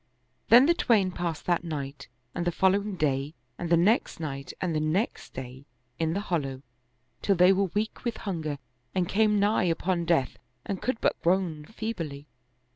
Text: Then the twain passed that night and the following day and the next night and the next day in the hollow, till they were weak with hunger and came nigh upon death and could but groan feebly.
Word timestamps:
Then 0.49 0.65
the 0.65 0.73
twain 0.73 1.11
passed 1.11 1.45
that 1.45 1.63
night 1.63 2.07
and 2.33 2.43
the 2.47 2.51
following 2.51 2.95
day 2.95 3.35
and 3.59 3.69
the 3.69 3.77
next 3.77 4.19
night 4.19 4.51
and 4.59 4.73
the 4.75 4.79
next 4.79 5.35
day 5.35 5.67
in 5.99 6.13
the 6.13 6.21
hollow, 6.21 6.63
till 7.21 7.35
they 7.35 7.53
were 7.53 7.65
weak 7.75 8.03
with 8.03 8.17
hunger 8.17 8.57
and 8.95 9.07
came 9.07 9.39
nigh 9.39 9.65
upon 9.65 10.05
death 10.05 10.37
and 10.65 10.81
could 10.81 10.99
but 11.01 11.21
groan 11.21 11.65
feebly. 11.65 12.25